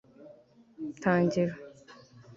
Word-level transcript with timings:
tangira 1.01 1.45